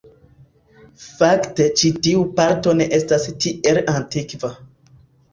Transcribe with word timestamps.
Fakte 1.17 1.67
ĉi 1.81 1.91
tiu 2.07 2.23
parto 2.39 2.73
ne 2.79 2.87
estas 2.97 3.27
tiel 3.43 3.77
antikva. 3.93 4.51